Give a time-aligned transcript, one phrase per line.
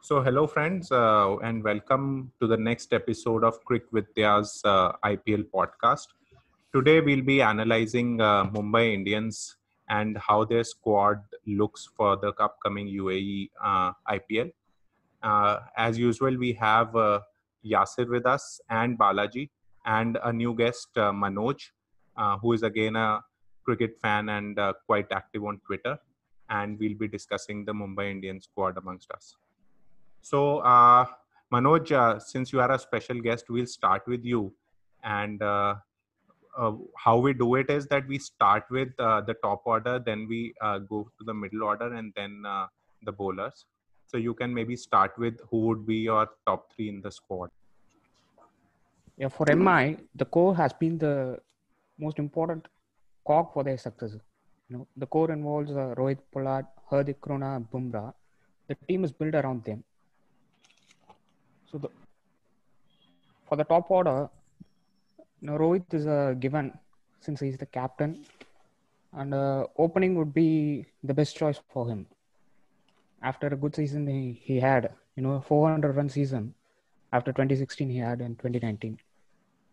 [0.00, 5.46] So, hello, friends, uh, and welcome to the next episode of Crick Vidya's uh, IPL
[5.52, 6.06] podcast.
[6.72, 9.56] Today, we'll be analyzing uh, Mumbai Indians
[9.88, 14.52] and how their squad looks for the upcoming UAE uh, IPL.
[15.24, 17.20] Uh, as usual, we have uh,
[17.66, 19.50] Yasir with us and Balaji,
[19.84, 21.60] and a new guest, Manoj,
[22.40, 23.20] who is again a
[23.64, 25.98] cricket fan and quite active on Twitter.
[26.48, 29.34] And we'll be discussing the Mumbai Indian squad amongst us.
[30.22, 31.06] So, uh,
[31.52, 34.52] Manoj, uh, since you are a special guest, we'll start with you.
[35.02, 35.76] And uh,
[36.58, 40.26] uh how we do it is that we start with uh, the top order, then
[40.28, 42.42] we uh, go to the middle order, and then
[43.04, 43.64] the bowlers.
[44.06, 47.50] So, you can maybe start with who would be your top three in the squad.
[49.16, 51.38] Yeah, for MI, the core has been the
[51.98, 52.68] most important
[53.26, 54.12] cog for their success.
[54.68, 58.12] You know, the core involves Rohit Pollard, Hardik Krunal, and Bumrah.
[58.68, 59.82] The team is built around them
[61.70, 61.88] so the,
[63.48, 64.28] for the top order,
[65.42, 66.72] Rohit is a given
[67.20, 68.24] since he's the captain,
[69.12, 72.06] and uh, opening would be the best choice for him.
[73.22, 76.54] After a good season he, he had, you know, a 400 run season
[77.12, 78.98] after 2016 he had in 2019.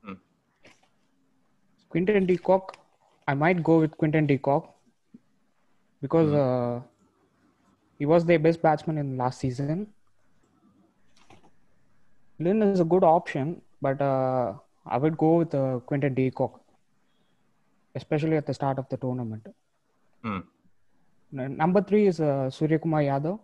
[0.03, 0.13] Hmm.
[1.89, 2.77] Quinton de Kock,
[3.27, 4.73] I might go with Quinton de Kock
[6.01, 6.35] because hmm.
[6.35, 6.81] uh,
[7.99, 9.87] he was their best batsman in last season
[12.39, 14.53] Lynn is a good option, but uh,
[14.85, 16.59] I would go with uh, Quinton de Kock,
[17.95, 19.47] especially at the start of the tournament.
[20.23, 20.39] Hmm.
[21.31, 23.39] Number three is uh, Surya Kumar Yadav.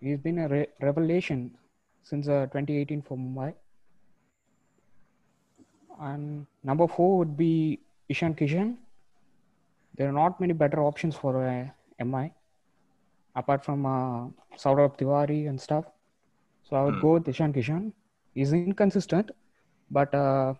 [0.00, 1.50] He's been a re- revelation
[2.02, 3.54] since uh, 2018 for Mumbai.
[6.00, 8.76] And number four would be Ishan Kishan.
[9.96, 12.32] There are not many better options for uh, MI
[13.34, 15.84] apart from uh, Saurabh Tiwari and stuff.
[16.68, 17.02] So I would mm.
[17.02, 17.92] go with Ishan Kishan.
[18.34, 19.30] He's inconsistent,
[19.90, 20.54] but uh,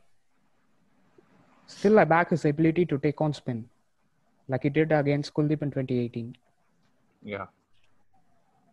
[1.66, 3.68] still I back his ability to take on spin,
[4.48, 6.36] like he did against Kuldeep in 2018.
[7.22, 7.46] Yeah.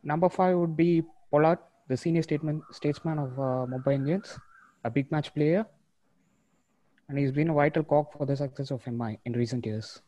[0.03, 1.59] Number five would be Pollard,
[1.89, 4.39] the senior statesman, statesman of uh, Mumbai Indians,
[4.83, 5.65] a big match player,
[7.09, 10.01] and he's been a vital cog for the success of MI in recent years.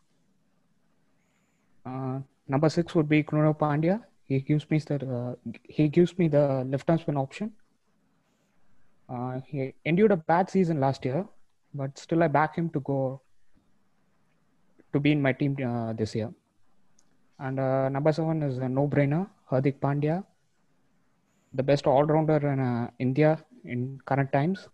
[1.85, 6.65] Uh, number six would be Krunal Pandya, he gives me the he gives me the
[6.71, 7.51] left arm spin option.
[9.09, 11.25] Uh, he endured a bad season last year,
[11.73, 13.21] but still I back him to go
[14.93, 16.33] to be in my team uh, this year.
[17.39, 20.23] And uh, number seven is a no-brainer, Hardik Pandya,
[21.53, 24.67] the best all-rounder in uh, India in current times.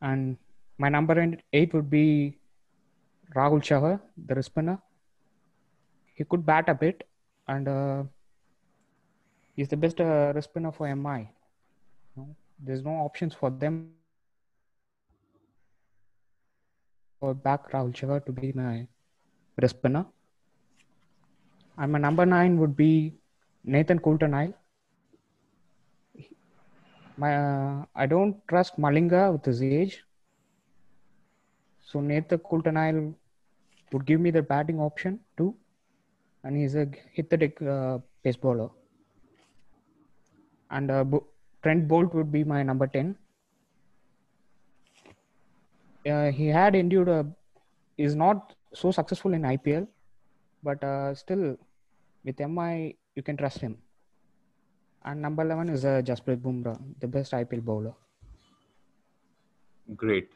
[0.00, 0.36] And
[0.78, 2.38] my number eight would be
[3.36, 4.78] Rahul Chahar, the spinner.
[6.14, 7.06] He could bat a bit,
[7.48, 8.02] and uh,
[9.54, 11.28] he's the best uh, spinner for MI.
[12.16, 12.34] No?
[12.58, 13.90] There's no options for them
[17.20, 18.86] for back Rahul Chahar to be my
[19.66, 20.06] spinner.
[21.76, 23.14] And my number nine would be
[23.64, 24.54] Nathan Coulter-Nile.
[27.16, 30.02] My uh, I don't trust Malinga with his age.
[31.82, 33.14] So Nathan Coulter-Nile
[33.92, 35.54] would give me the batting option too
[36.44, 38.68] and he's a hit the deck uh, pace bowler.
[40.70, 41.04] And uh,
[41.62, 43.16] Trent Boult would be my number 10.
[46.06, 47.26] Uh, he had endured a,
[47.96, 49.86] is not so successful in IPL,
[50.62, 51.56] but uh, still
[52.24, 53.78] with MI, you can trust him.
[55.04, 57.94] And number 11 is uh, Jasprit Bumrah, the best IPL bowler.
[59.96, 60.30] Great.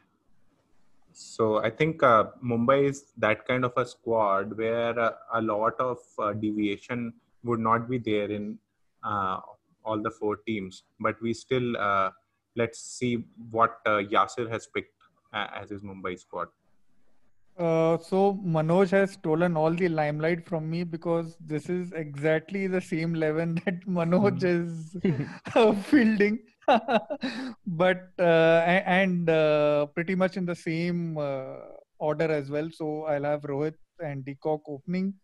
[1.12, 5.78] So I think uh, Mumbai is that kind of a squad where uh, a lot
[5.80, 8.58] of uh, deviation would not be there in
[9.02, 9.40] uh,
[9.84, 10.84] all the four teams.
[11.00, 12.10] But we still uh,
[12.56, 14.92] let's see what uh, Yasir has picked
[15.32, 16.48] as his Mumbai squad.
[17.58, 23.14] so Manoj has stolen all the limelight from me because this is exactly the same
[23.14, 24.52] eleven that Manoj mm.
[24.54, 26.38] is fielding.
[27.66, 31.56] but uh, and uh, pretty much in the same uh,
[31.98, 32.68] order as well.
[32.72, 35.14] So I'll have Rohit and de Kock opening.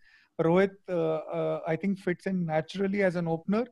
[0.40, 3.66] Rohit, uh, uh, I think, fits in naturally as an opener.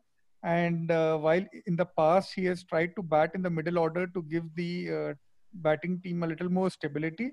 [0.45, 4.23] And while in the past he has tried to bat in the middle order to
[4.23, 5.15] give the
[5.55, 7.31] batting team a little more stability,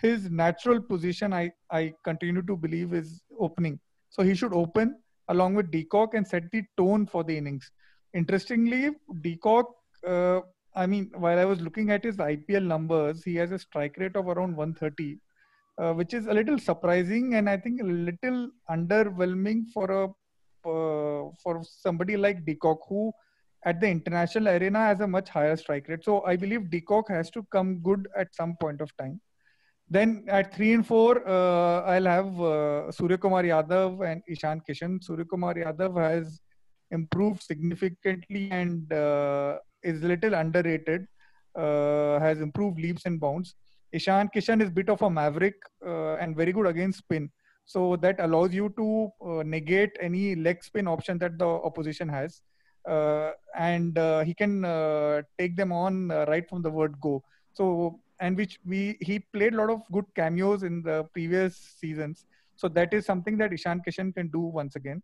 [0.00, 3.80] his natural position, I, I continue to believe, is opening.
[4.10, 4.96] So he should open
[5.28, 7.70] along with de Kock and set the tone for the innings.
[8.14, 9.74] Interestingly, de Kock,
[10.06, 10.40] uh,
[10.74, 14.16] I mean, while I was looking at his IPL numbers, he has a strike rate
[14.16, 15.18] of around 130,
[15.78, 20.08] uh, which is a little surprising and I think a little underwhelming for a
[20.64, 23.12] uh, for somebody like De Kock, who
[23.64, 26.04] at the international arena has a much higher strike rate.
[26.04, 29.20] So I believe De Kock has to come good at some point of time.
[29.90, 35.02] Then at three and four, uh, I'll have uh, Surya Kumar Yadav and Ishan Kishan.
[35.02, 36.40] Surya Kumar Yadav has
[36.92, 41.06] improved significantly and uh, is little underrated.
[41.54, 43.56] Uh, has improved leaps and bounds.
[43.92, 45.56] Ishan Kishan is a bit of a maverick
[45.86, 47.30] uh, and very good against spin.
[47.66, 52.40] So that allows you to uh, negate any leg spin option that the opposition has.
[52.88, 54.62] Uh, and uh, he can
[55.38, 57.22] take them on right from the word go.
[57.52, 62.24] So and which we he played a lot of good cameos in the previous seasons.
[62.56, 65.02] So that is something that Ishan Kishan can do once again.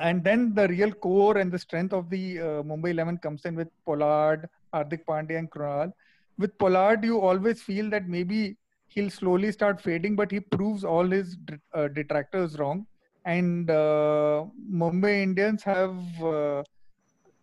[0.00, 3.54] And then the real core and the strength of the uh, Mumbai 11 comes in
[3.54, 5.92] with Pollard, Hardik Pandya, and Krunal.
[6.38, 8.56] With Pollard, you always feel that maybe
[8.88, 11.36] he'll slowly start fading, but he proves all his
[11.74, 12.86] uh, detractors wrong.
[13.24, 16.62] And uh, Mumbai Indians have uh,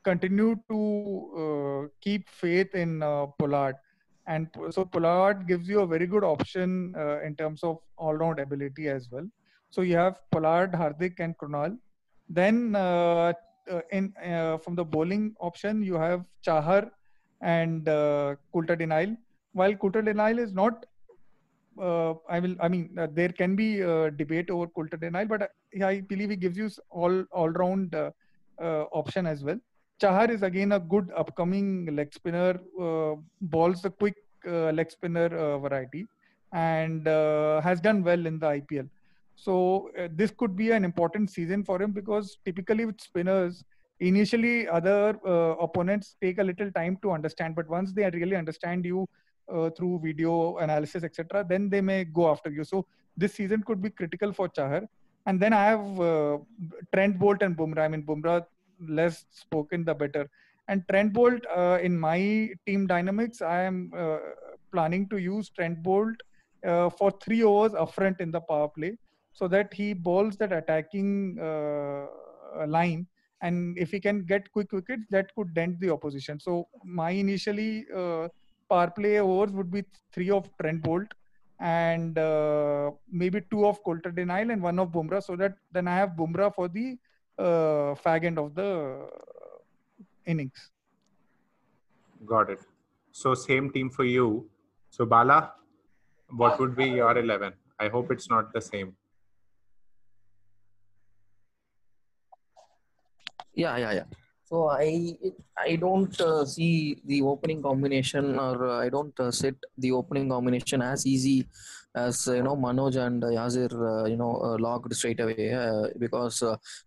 [0.03, 0.79] continued to
[1.37, 3.75] uh, keep faith in uh, Pollard
[4.27, 6.93] and so Pollard gives you a very good option
[7.25, 9.27] in terms of all-round ability as well.
[9.71, 11.79] So you have Pollard, Hardik, and Krunal.
[12.29, 13.33] Then uh,
[13.69, 16.89] uh, in uh, from the bowling option, you have Chahar
[17.41, 19.15] and uh, Coulter-Nile.
[19.53, 20.85] While Coulter-Nile is not,
[21.79, 25.51] uh, I will, I mean, uh, there can be a debate over Coulter-Nile, but
[25.83, 27.95] I believe he gives you all all-round
[28.59, 29.59] option as well.
[30.01, 32.59] Chahar is again a good upcoming leg spinner,
[33.41, 34.15] balls the quick
[34.45, 36.07] leg spinner variety,
[36.53, 38.89] and has done well in the IPL.
[39.41, 43.63] So uh, this could be an important season for him because typically with spinners,
[43.99, 48.85] initially other uh, opponents take a little time to understand, but once they really understand
[48.85, 49.07] you
[49.75, 52.63] through video analysis, etc., then they may go after you.
[52.63, 52.85] So
[53.17, 54.87] this season could be critical for Chahar.
[55.25, 55.85] And then I have
[56.93, 57.79] Trent Boult and Bumrah.
[57.79, 58.45] I mean, Bumrah
[58.87, 60.29] less spoken, the better.
[60.67, 64.17] And Trent Boult, uh, in my team dynamics, I am uh,
[64.71, 66.15] planning to use Trent Boult
[66.63, 68.97] uh, for three overs upfront in the power play
[69.39, 71.09] so that he bowls that attacking
[71.49, 72.05] uh,
[72.77, 73.07] line.
[73.41, 76.39] And if he can get quick wickets, that could dent the opposition.
[76.47, 78.27] So my initially uh,
[78.69, 79.83] power play overs would be
[80.13, 81.09] three of Trent Boult
[81.59, 82.91] and uh,
[83.21, 86.67] maybe two of Coulter-Nile and one of Bumrah so that then I have Bumrah for
[86.67, 86.97] the
[87.37, 89.07] uh, fag end of the
[90.25, 90.59] innings.
[92.25, 92.59] Got it.
[93.11, 94.49] So same team for you.
[94.89, 95.53] So Bala,
[96.41, 97.53] what would be your eleven?
[97.79, 98.95] I hope it's not the same.
[103.53, 104.05] Yeah, yeah, yeah.
[104.49, 105.15] So I
[105.57, 110.29] I don't uh, see the opening combination, or uh, I don't uh, set the opening
[110.29, 111.47] combination as easy
[111.95, 116.41] as you know Manoj and Yasir uh, you know uh, logged straight away uh, because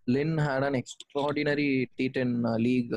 [0.07, 2.93] Lynn had an extraordinary T10 league.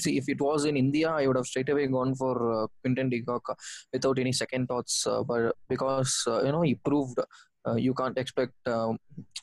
[0.00, 3.22] see, if it was in India, I would have straight away gone for Quinton de
[3.22, 3.56] Kock
[3.92, 5.06] without any second thoughts.
[5.28, 7.20] but because you know he proved
[7.66, 8.92] uh, you can't expect uh,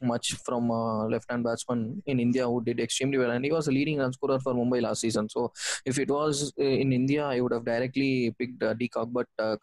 [0.01, 3.71] much from a left-hand batsman in India who did extremely well, and he was a
[3.71, 5.29] leading run scorer for Mumbai last season.
[5.29, 5.51] So
[5.85, 9.09] if it was uh, in India, I would have directly picked uh, De Kock.
[9.11, 9.55] But uh,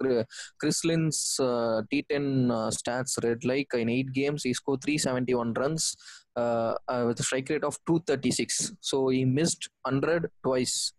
[0.58, 5.96] Chris Lynn's uh, T10 uh, stats read like in eight games he scored 371 runs
[6.36, 8.72] with a strike rate of 236.
[8.80, 10.92] So he missed 100 twice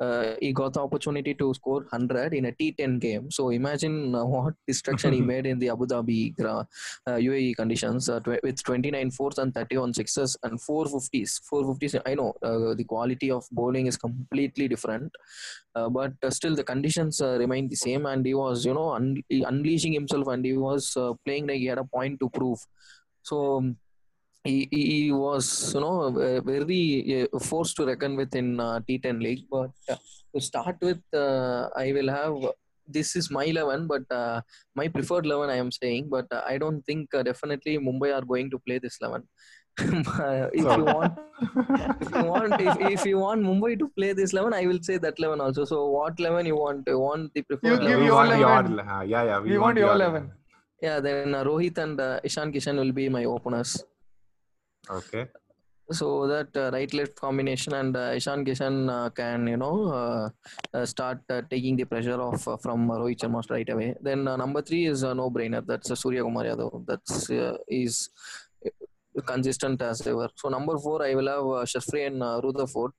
[0.00, 3.30] uh, he got the opportunity to score 100 in a T10 game.
[3.30, 6.64] So imagine uh, what destruction he made in the Abu Dhabi uh,
[7.06, 11.40] UAE conditions uh, tw- with 29 fours and 31 sixes and 450s.
[11.52, 12.00] 450s.
[12.06, 15.12] I know uh, the quality of bowling is completely different,
[15.74, 18.06] uh, but still the conditions remain the same.
[18.06, 21.78] And he was, you know, un- unleashing himself and he was playing like he had
[21.78, 22.58] a point to prove.
[23.22, 23.76] So um,
[24.44, 26.10] he, he was you know
[26.44, 29.44] very forced to reckon with in uh, T10 league.
[29.50, 29.96] But uh,
[30.34, 32.52] to start with, uh, I will have
[32.86, 34.42] this is my 11, but uh,
[34.74, 36.08] my preferred 11 I am saying.
[36.10, 39.26] But uh, I don't think uh, definitely Mumbai are going to play this 11.
[39.80, 40.06] if
[40.54, 41.18] you want,
[42.00, 44.98] if you want, if, if, you want Mumbai to play this 11, I will say
[44.98, 45.64] that 11 also.
[45.64, 46.84] So what 11 you want?
[46.86, 47.82] You want the preferred?
[47.82, 48.40] You give your 11.
[48.40, 49.40] Your, yeah, yeah.
[49.40, 50.22] We, we want, want, your 11.
[50.22, 50.32] 11.
[50.82, 53.82] Yeah, then Rohit and Ishan Kishan will be my openers.
[54.90, 55.26] Okay.
[55.90, 60.30] So that uh, right left combination and uh, Ishan Kishan uh, can you know uh,
[60.72, 63.94] uh, start uh, taking the pressure off from Rohit Sharma right away.
[64.00, 65.64] Then number three is a no brainer.
[65.66, 66.86] That's Surya Kumar Yadav.
[66.86, 67.30] That's
[67.68, 68.08] is
[69.26, 70.30] consistent as ever.
[70.36, 72.92] So number four I will have Sherfane Rutherford.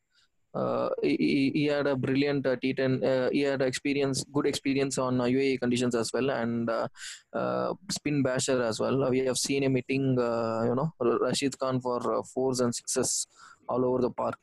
[0.55, 3.03] Uh, he, he, had a brilliant uh, T10.
[3.03, 6.69] Uh, he had experience, good experience on UAE conditions as well, and
[7.91, 9.09] spin basher as well.
[9.09, 13.27] we have seen him hitting, you know, Rashid Khan for fours and sixes
[13.67, 14.39] all over the park.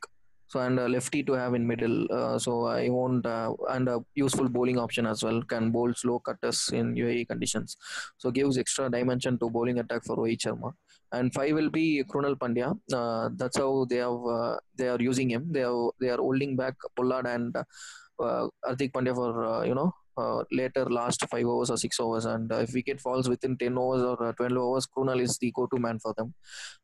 [0.53, 2.07] So and a lefty to have in middle.
[2.13, 5.41] Uh, so I won't uh, and a useful bowling option as well.
[5.53, 7.79] Can bowl slow cutters in UAE conditions.
[8.19, 10.73] So gives extra dimension to bowling attack for Rohit Sharma.
[11.11, 12.69] And five will be Krunal Pandya.
[12.93, 15.47] Uh, that's how they have uh, they are using him.
[15.51, 19.95] They are they are holding back Pollard and uh, Hardik Pandya for uh, you know
[20.17, 22.27] uh, later last five overs or six overs.
[22.27, 25.53] And uh, if wicket falls within 10 overs or uh, 12 overs, Krunal is the
[25.55, 26.35] go-to man for them.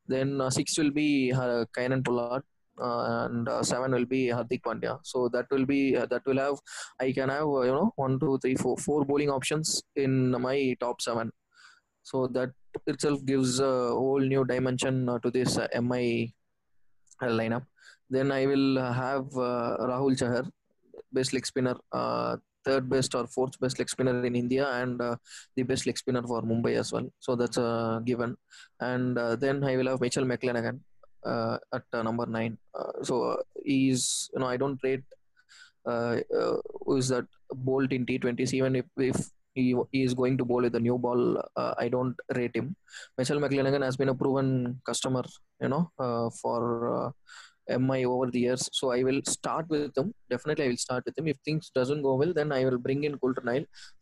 [0.07, 2.43] Then uh, six will be uh, Kieron Pollard.
[2.81, 4.99] And uh, seven will be Hardik Pandya.
[5.03, 6.57] So that will be uh, that will have
[6.99, 10.75] I can have uh, you know one, two, three, four, four bowling options in my
[10.79, 11.31] top seven.
[12.03, 12.51] So that
[12.87, 16.33] itself gives a whole new dimension to this MI
[17.21, 17.65] lineup.
[18.09, 20.49] Then I will have Rahul Chahar,
[21.11, 21.75] best leg spinner,
[22.65, 25.15] third best or fourth best leg spinner in India, and uh,
[25.55, 27.07] the best leg spinner for Mumbai as well.
[27.19, 28.35] So that's a given.
[28.79, 30.79] And uh, then I will have Mitchell McClenaghan
[31.25, 32.57] uh, at uh, number nine.
[32.77, 35.03] Uh, so uh, he's you know I don't rate
[35.85, 36.57] uh, uh,
[36.95, 39.17] is that Boult in T20s even if, if
[39.55, 42.75] he, he is going to bowl with a new ball uh, I don't rate him.
[43.17, 45.23] Mitchell McClenaghan has been a proven customer
[45.61, 47.13] you know uh, for
[47.69, 48.69] MI over the years.
[48.73, 50.13] So I will start with him.
[50.29, 51.27] Definitely, I will start with him.
[51.27, 53.43] If things doesn't go well, then I will bring in Coulter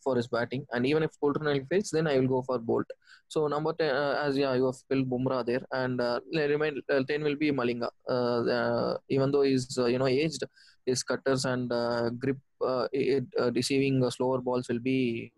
[0.04, 0.66] for his batting.
[0.72, 2.86] And even if Coulter fails, then I will go for Boult.
[3.28, 7.04] So number ten, uh, as yeah, you have filled Bumrah there, and uh, remain uh,
[7.08, 7.90] ten will be Malinga.
[8.10, 10.44] Uh, even though he's uh, you know aged,
[10.86, 15.32] his cutters and uh, grip uh, it, receiving uh, slower balls will be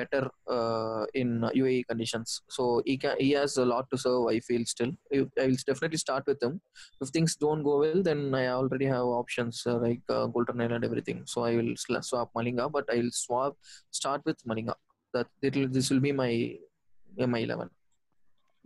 [0.00, 0.22] better
[0.56, 1.28] uh, in
[1.60, 2.42] UAE conditions.
[2.56, 4.26] So he can he has a lot to serve.
[4.34, 4.92] I feel still.
[5.12, 6.54] I will definitely start with him.
[7.00, 10.84] If things don't go well, then I already have options uh, like uh, Golden and
[10.90, 11.22] everything.
[11.26, 13.56] So I will swap Malinga, but I will swap
[13.90, 14.74] start with Malinga.
[15.14, 16.32] That it will, this will be my
[17.34, 17.70] my eleven.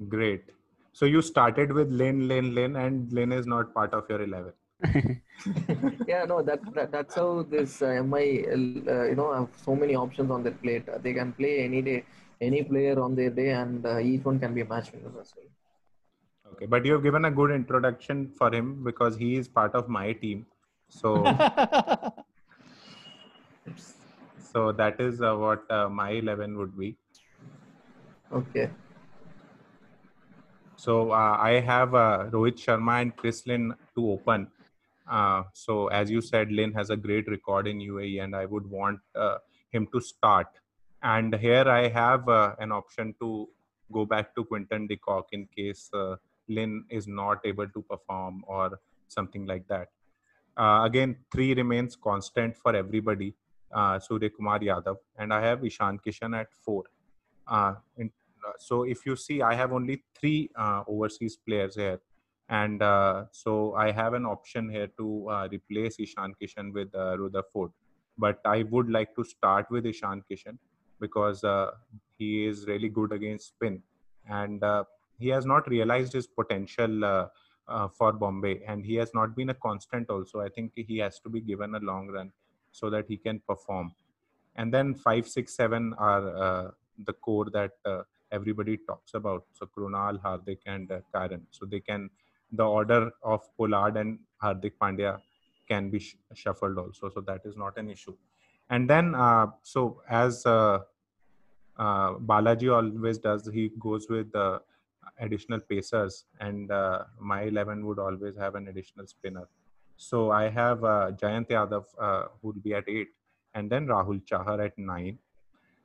[0.09, 0.45] Great.
[0.93, 4.53] So you started with Lynn, Lynn, Lynn, and Lynn is not part of your 11.
[6.07, 9.95] yeah, no, that, that that's how this uh, MI, uh, you know, have so many
[9.95, 10.89] options on their plate.
[10.89, 12.05] Uh, They can play any day,
[12.41, 15.33] any player on their day, and uh, each one can be a match winner as
[15.37, 15.47] well.
[16.53, 19.89] Okay, but you have given a good introduction for him because he is part of
[19.89, 20.47] my team.
[20.89, 21.25] So,
[24.53, 26.97] so that is uh, what uh, my 11 would be.
[28.33, 28.71] Okay.
[30.77, 34.49] So uh, I have uh, Rohit Sharma and Chris Lynn to open.
[35.11, 38.67] Uh, so as you said, Lynn has a great record in UAE, and I would
[38.71, 39.39] want uh,
[39.71, 40.47] him to start.
[41.03, 43.49] And here I have uh, an option to
[43.93, 46.15] go back to Quinton de Kock in case uh,
[46.49, 49.89] Lynn is not able to perform or something like that.
[50.57, 53.35] Uh, again, three remains constant for everybody.
[53.73, 56.85] Uh, Surya Kumar Yadav, and I have Ishan Kishan at four.
[57.97, 58.11] In
[58.59, 60.51] so if you see i have only three
[60.89, 62.01] overseas players here
[62.51, 67.17] and uh, so i have an option here to uh, replace ishan kishan with uh,
[67.19, 67.71] rutherford
[68.19, 70.59] but i would like to start with ishan kishan
[71.01, 71.71] because uh,
[72.19, 73.83] he is really good against spin.
[74.29, 74.63] And
[75.19, 77.27] he has not realized his potential uh,
[77.69, 78.61] uh, for bombay.
[78.67, 80.41] And he has not been a constant also.
[80.41, 82.31] I think he has to be given a long run
[82.73, 83.93] so that he can perform.
[84.57, 86.71] And then five six seven are uh,
[87.05, 87.73] the core that
[88.33, 89.45] everybody talks about.
[89.53, 91.43] So Krunal, Hardik, and Kieron.
[91.51, 92.11] So they can
[92.53, 95.21] the order of Pollard and Hardik Pandya
[95.69, 97.11] can be sh- shuffled also.
[97.11, 98.17] So that is not an issue.
[98.69, 100.81] And then uh, so as uh,
[101.79, 104.61] uh, Balaji always does, he goes with uh,
[105.19, 109.49] additional pacers, and uh, my eleven would always have an additional spinner.
[109.97, 113.09] So I have uh, Jayant Yadav uh, who will be at eight,
[113.55, 115.19] and then Rahul Chahar at nine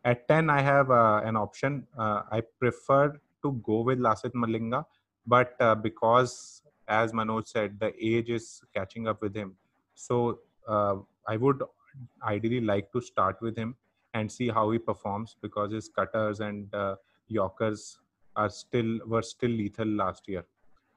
[0.05, 1.87] at 10, I have an option.
[1.97, 4.85] I prefer to go with Lasith Malinga,
[5.27, 9.55] but uh, because, as Manoj said, the age is catching up with him.
[9.95, 11.61] So uh, I would
[12.23, 13.75] ideally like to start with him
[14.13, 16.95] and see how he performs because his cutters and uh,
[17.27, 17.99] Yorkers
[18.35, 20.45] are still were still lethal last year.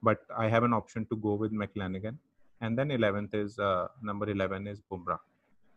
[0.02, 2.16] But I have an option to go with McClenaghan,
[2.61, 5.18] and then 11th is uh, number 11 is Bumrah.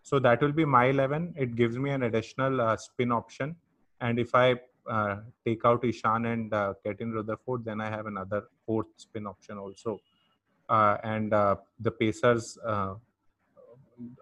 [0.03, 1.35] So that will be my 11.
[1.37, 3.55] It gives me an additional uh, spin option.
[3.99, 4.55] And if I
[4.89, 9.27] uh, take out Ishan and uh, get in Rutherford, then I have another fourth spin
[9.27, 9.99] option also.
[10.69, 12.95] Uh, and uh, the Pacers, uh,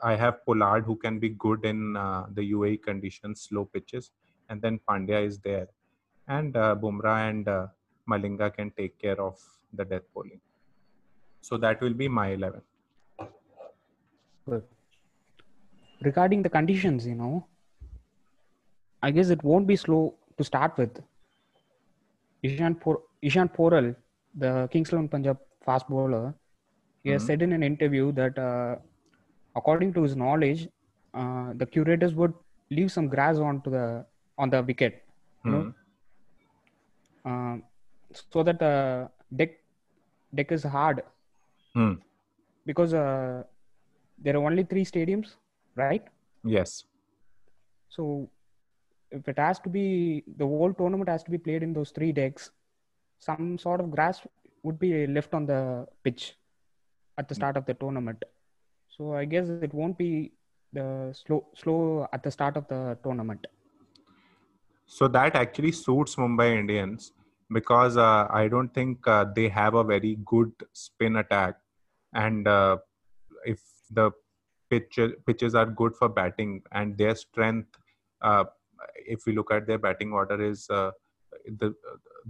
[0.04, 4.12] I have Pollard who can be good in the UAE conditions, slow pitches.
[4.50, 5.68] And then Pandya is there.
[6.28, 7.48] And Bumrah and
[8.10, 9.40] Malinga can take care of
[9.74, 10.42] the death bowling.
[11.42, 12.62] So that will be my 11.
[14.50, 14.64] Good.
[16.02, 17.46] Regarding the conditions, you know,
[19.02, 21.00] I guess it won't be slow to start with.
[22.50, 23.96] Ishan, Por- Ishan Porel,
[24.44, 26.34] the Kings Eleven Punjab fast bowler,
[27.04, 27.28] he has Mhm.
[27.28, 28.76] said in an interview that uh,
[29.62, 30.62] according to his knowledge
[31.20, 32.34] uh, the curators would
[32.78, 33.86] leave some grass onto the
[34.44, 34.98] on the wicket
[35.46, 35.62] you know
[37.26, 37.30] Hmm.
[37.30, 37.64] um,
[38.34, 38.74] so that the
[39.42, 39.56] deck
[40.40, 41.02] deck is hard
[41.78, 41.94] Hmm.
[42.72, 43.44] because uh,
[44.28, 45.36] there are only three stadiums
[45.86, 46.06] right
[46.56, 46.76] Yes.
[47.98, 48.04] so
[49.12, 52.12] if it has to be the whole tournament has to be played in those three
[52.12, 52.52] decks
[53.20, 54.22] some sort of grass
[54.64, 56.36] would be left on the pitch
[57.18, 58.24] at the start of the tournament.
[58.88, 60.32] So i guess it won't be
[60.74, 63.48] the slow slow at the start of the tournament.
[64.86, 67.12] So that actually suits Mumbai Indians
[67.52, 71.56] because uh, I don't think uh, they have a very good spin attack,
[72.14, 72.78] and uh,
[73.46, 73.60] if
[73.92, 74.12] the
[74.70, 77.78] pitch, pitches are good for batting and their strength,
[78.22, 78.46] uh,
[78.96, 80.92] if we look at their batting order, is uh,
[81.58, 81.74] the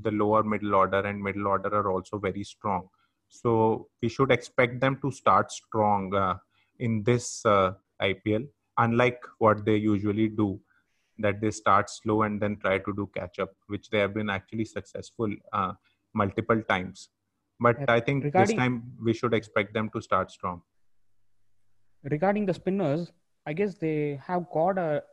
[0.01, 2.88] the lower middle order and middle order are also very strong.
[3.29, 6.38] So we should expect them to start strong uh,
[6.79, 10.60] in this uh, IPL, unlike what they usually do
[11.20, 14.29] that they start slow and then try to do catch up, which they have been
[14.29, 15.74] actually successful uh,
[16.13, 17.10] multiple times.
[17.60, 20.62] But I think this time we should expect them to start strong.
[22.03, 23.12] regarding the spinners
[23.46, 25.03] i guess they have got a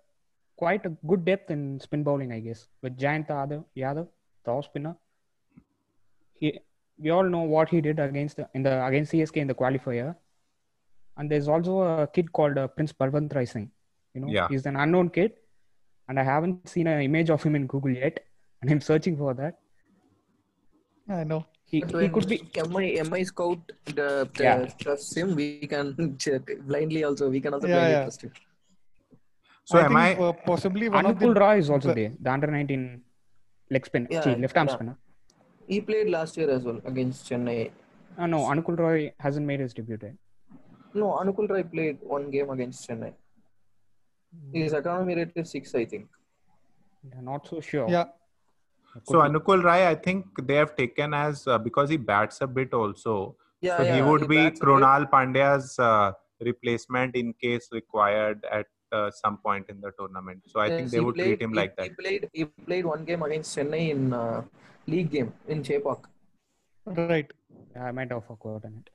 [0.57, 4.09] quite a good depth in spin bowling i guess with Jayant Yadav, Yadav
[4.45, 4.95] the off spinner
[6.41, 6.59] he
[6.99, 10.15] we all know what he did against the, in the against CSK in the qualifier
[11.19, 13.71] and there's also a kid called uh, Prince Balwant Rai Singh
[14.15, 14.49] you know Yeah.
[14.49, 15.33] he's an unknown kid
[16.09, 18.21] and I haven't seen an image of him in Google yet
[18.63, 19.59] and I'm searching for that
[21.09, 21.45] I know.
[21.67, 24.67] he, But he when could be MI, MI scout the, the Yeah.
[24.81, 27.31] trusts him, we can check blindly also.
[27.31, 28.03] We can also Yeah, blindly yeah.
[28.03, 28.33] trust him.
[29.69, 30.25] So I am think, I?
[30.29, 33.03] uh, possibly one of Anukul the Roy is also there the under 19
[33.75, 34.75] leg spin Yeah, see, left arm yeah.
[34.75, 34.97] spinner
[35.73, 37.61] He played last year as well against Chennai.
[38.19, 40.15] uh, no Anukul Roy hasn't made his debut yet
[41.01, 43.13] No, Anukul Roy played one game against Chennai.
[44.59, 46.07] His economy rate is six, I think.
[47.11, 48.07] Yeah, not so sure yeah.
[49.11, 52.73] So Anukul Rai, I think they have taken as uh, because he bats a bit
[52.73, 53.37] also.
[53.61, 54.69] Yeah, so he yeah, would be bats a bit.
[54.69, 60.43] Krunal Pandya's uh, replacement in case required at uh, some point in the tournament.
[60.53, 61.99] So I think they would played- treat him he- like He that.
[62.03, 62.29] played.
[62.41, 64.43] He played one game against Chennai in uh,
[64.95, 66.05] league game in Chepauk.
[67.03, 67.33] Right.
[67.89, 68.91] I might have forgotten it.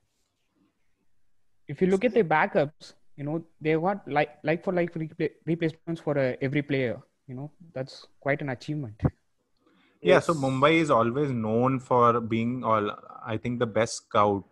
[1.68, 3.36] If you look at the backups, you know
[3.66, 6.96] they got like like for like repla- replacements for uh, every player.
[7.28, 9.02] You know that's quite an achievement.
[10.10, 12.88] Yeah, so Mumbai is always known for being all
[13.34, 14.44] I think the best scout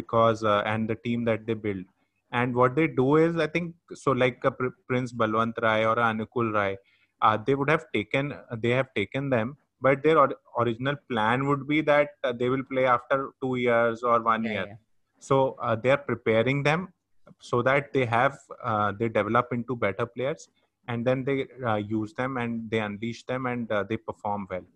[0.00, 1.84] because uh, and the team that they build.
[2.32, 5.96] And what they do is I think so like a Pr- Prince Balwant Rai or
[5.96, 6.76] Anukul Rai,
[7.22, 11.66] uh, they would have taken they have taken them, but their or- original plan would
[11.68, 14.66] be that uh, they will play after two years or one Yeah, year.
[14.68, 14.74] yeah.
[15.18, 16.92] So uh, they are preparing them
[17.40, 20.48] so that they have uh, they develop into better players,
[20.88, 24.66] and then they uh, use them and they unleash them and uh, they perform well.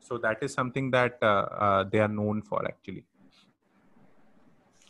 [0.00, 1.20] So that is something that
[1.92, 3.04] they are known for actually.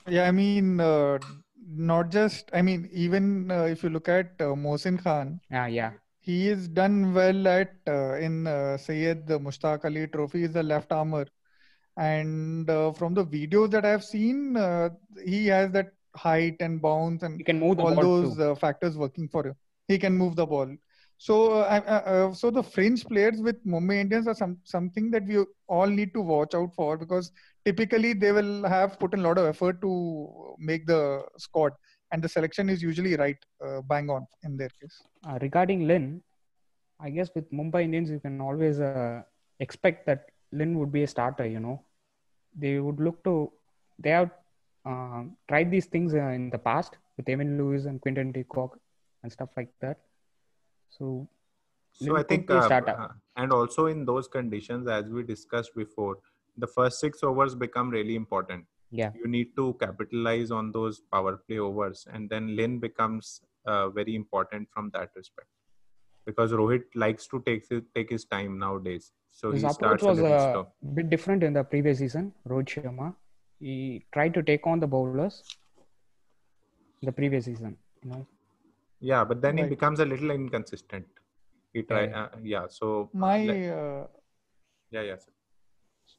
[0.09, 1.19] Yeah, I mean, uh,
[1.67, 5.93] not just, I mean, even uh, if you look at uh, Mohsin Khan, Yeah, yeah.
[6.21, 10.93] he is done well at uh, in uh, Syed Mushtaq Ali Trophy is the left
[10.93, 11.27] armor,
[11.97, 14.91] and uh, from the videos that I've seen, uh,
[15.25, 19.29] he has that height and bounce and You can move all those uh, factors working
[19.29, 19.55] for him.
[19.87, 20.75] He can move the ball.
[21.27, 25.27] So, uh, uh, uh, so the fringe players with Mumbai Indians are some something that
[25.27, 27.31] we all need to watch out for because
[27.67, 29.93] typically they will have put in a lot of effort to
[30.59, 31.75] make the squad,
[32.11, 34.97] and the selection is usually right, uh, bang on in their case.
[35.43, 36.23] Regarding Lynn,
[36.99, 38.81] I guess with Mumbai Indians, you can always
[39.59, 41.47] expect that Lynn would be a starter.
[41.47, 41.83] You know,
[42.57, 43.53] they would look to.
[43.99, 44.31] They have
[44.87, 48.79] uh, tried these things uh, in the past with Evan Lewis and Quinton de Kock
[49.23, 49.99] and stuff like that.
[50.91, 51.29] So
[51.93, 56.19] So I think, a uh, uh, and also in those conditions, as we discussed before,
[56.57, 58.65] the first six overs become really important.
[58.91, 63.89] yeah, You need to capitalize on those power play overs, and then Lynn becomes uh,
[63.91, 65.49] very important from that respect.
[66.27, 70.03] Because Rohit likes to take his, take his time nowadays, so his he approach starts
[70.03, 72.33] a was little a bit different in the previous season.
[72.49, 73.15] Rohit Sharma,
[73.59, 75.43] he tried to take on the bowlers.
[77.03, 78.27] The previous season, you know,
[79.01, 79.71] Yeah, but then he Right.
[79.71, 81.07] becomes a little inconsistent.
[81.73, 82.67] He try, Yeah, uh, yeah.
[82.69, 84.07] So My uh,
[84.91, 85.17] yeah, yeah.
[85.19, 85.33] sir.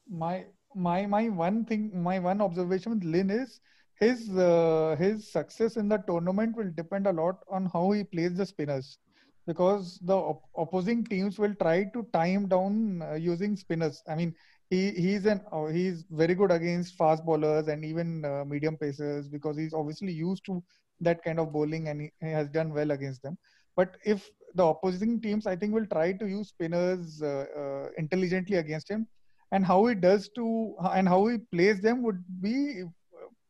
[0.08, 3.60] my my my one thing my one observation with Lynn is
[4.00, 8.36] his uh, his success in the tournament will depend a lot on how he plays
[8.36, 8.98] the spinners
[9.46, 14.34] because the op- opposing teams will try to time down uh, using spinners i mean
[14.70, 19.28] he he's an oh, he's very good against fast bowlers and even uh, medium pacers
[19.28, 20.62] because he's obviously used to
[21.02, 23.36] that kind of bowling and he, has done well against them.
[23.76, 28.56] But if the opposing teams, I think, will try to use spinners uh, uh, intelligently
[28.58, 29.06] against him,
[29.52, 32.82] and how he does to and how he plays them would be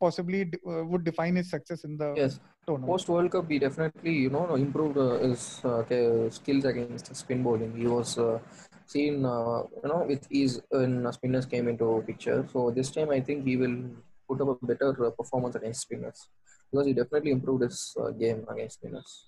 [0.01, 2.91] possibly uh, would define his success in the Yes, tournament.
[2.91, 7.75] post World Cup, he definitely you know improved uh, his uh, skills against spin bowling.
[7.77, 8.39] He was uh,
[8.87, 12.47] seen uh, you know with ease when spinners came into picture.
[12.53, 13.77] So this time, I think he will
[14.29, 16.29] put up a better uh, performance against spinners
[16.73, 19.27] because he definitely improved his uh, game against spinners.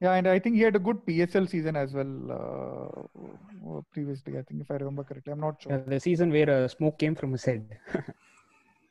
[0.00, 4.38] Yeah, and I think he had a good PSL season as well uh, previously.
[4.38, 5.84] I think if I remember correctly, I'm not Yeah, sure.
[5.86, 7.78] the season where uh, smoke came from his head.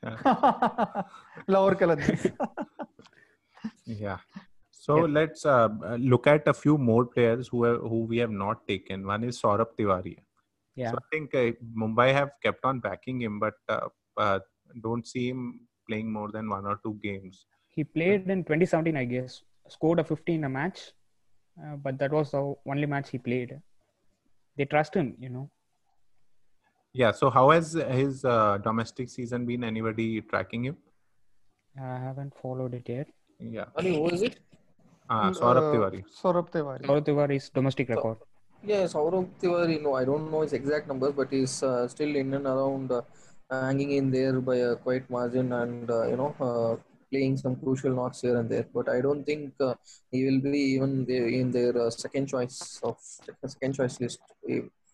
[1.48, 2.32] Lahore Qalandars.
[3.86, 4.18] Yeah.
[4.72, 5.06] So Yeah.
[5.14, 9.06] let's uh, look at a few more players who have, who we have not taken.
[9.06, 10.18] One is Saurabh Tiwari.
[10.76, 10.92] yeah.
[10.92, 13.88] So I think uh, Mumbai have kept on backing him, but uh,
[14.18, 14.40] uh,
[14.84, 17.46] don't see him playing more than one or two games.
[17.76, 19.42] He played in 2017, I guess.
[19.68, 20.80] Scored a 50 in a match,
[21.62, 23.52] uh, but that was the only match he played.
[24.58, 25.50] They trust him, you know.
[26.94, 27.12] Yeah.
[27.12, 29.64] So how has his uh, domestic season been?
[29.64, 30.78] Anybody tracking him?
[31.80, 33.08] I haven't followed it yet.
[33.40, 33.66] Yeah.
[33.78, 34.40] Ali, who is it?
[35.10, 36.02] Uh, Saurabh Uh, Tiwari.
[36.22, 36.86] Saurabh Tiwari.
[36.88, 38.18] Saurav Tiwari's domestic record.
[38.72, 39.82] Yes, Saurav Tiwari.
[39.86, 43.02] No, I don't know his exact numbers, but he's uh, still in and around, uh,
[43.52, 46.76] hanging in there by a quite margin, and uh, you know, uh,
[47.12, 48.66] playing some crucial knocks here and there.
[48.74, 49.76] But I don't think uh,
[50.12, 52.98] he will be even in their uh, second choice of
[53.46, 54.20] second choice list.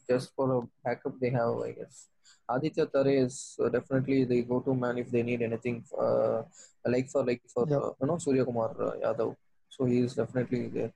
[0.10, 2.08] Just for a backup, they have, I guess.
[2.48, 6.44] Aditya Tare is uh, definitely the go-to man if they need anything, uh,
[6.86, 7.78] like for like for Yeah.
[7.78, 9.36] uh, you know Surya Kumar uh, Yadav.
[9.70, 10.94] So he is definitely there.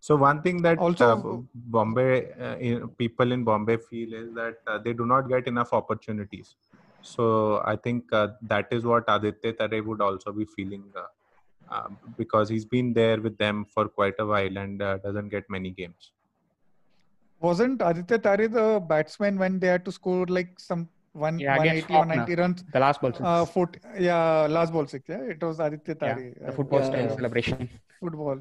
[0.00, 4.56] So one thing that Also- uh, Bombay uh, in, people in Bombay feel is that
[4.66, 6.56] uh, they do not get enough opportunities.
[7.02, 11.88] So I think uh, that is what Aditya Tare would also be feeling uh, uh,
[12.16, 15.70] because he's been there with them for quite a while and uh, doesn't get many
[15.70, 16.12] games.
[17.40, 21.94] Wasn't Aditya Tare the batsman when they had to score like some one, Yeah, 180
[21.94, 22.64] or 90 runs?
[22.72, 23.12] The last ball.
[23.12, 23.22] six.
[23.24, 25.08] Uh, foot, yeah, last ball six.
[25.08, 26.34] Yeah, it was Aditya yeah, Tare.
[26.40, 27.16] the uh, football Yeah, style yeah.
[27.16, 27.68] celebration.
[28.00, 28.40] football.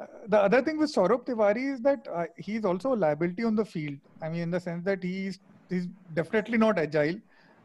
[0.00, 3.56] Uh, the other thing with Saurabh Tiwari is that uh, he's also a liability on
[3.56, 3.98] the field.
[4.22, 5.38] I mean, in the sense that he's
[5.70, 7.16] he's definitely not agile,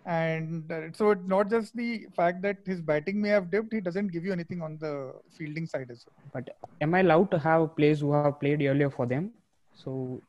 [0.05, 3.73] and uh, so it's not just the fact that his batting may have dipped.
[3.73, 6.31] He doesn't give you anything on the fielding side as well.
[6.33, 9.31] But am I allowed to have players who have played earlier for them?
[9.73, 10.21] So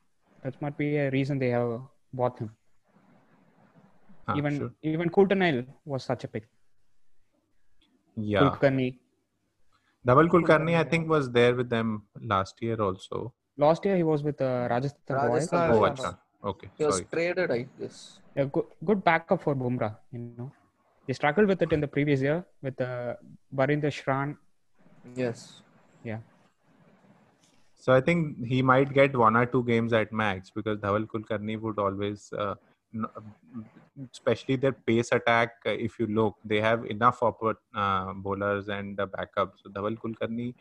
[0.42, 1.80] that might be a reason they have
[2.12, 2.50] bought him.
[4.26, 4.72] Ah, even sure.
[4.82, 6.48] even Kultanile was such a pick.
[8.16, 8.40] Yeah.
[8.40, 8.98] Kulkarni.
[10.06, 13.32] Dhaval Kulkarni, I think, was there with them last year also.
[13.56, 15.52] Last year he was with uh, Rajasthan Royals.
[15.52, 16.18] Rajasthan Oh, acha.
[16.44, 16.70] Okay.
[16.76, 17.06] He was Sorry.
[17.12, 18.18] traded, I guess.
[18.36, 19.96] A good, good backup for Bumrah.
[20.10, 20.52] You know,
[21.06, 23.14] they struggled with it in the previous year with uh,
[23.54, 24.36] Barinder Sran.
[25.14, 25.60] Yes.
[26.02, 26.18] Yeah,
[27.76, 31.60] So I think he might get one or two games at max because Dhaval Kulkarni
[31.60, 32.56] would always, uh, n-
[34.12, 35.50] especially their pace attack.
[35.66, 39.54] Uh, if you look, they have enough oppor- uh, bowlers and uh, backup.
[39.62, 40.54] So Dhaval Kulkarni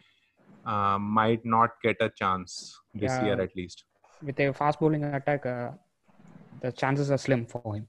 [0.65, 3.25] uh, might not get a chance this Yeah.
[3.25, 3.85] year at least
[4.23, 5.71] with a fast bowling attack, uh,
[6.61, 7.87] the chances are slim for him.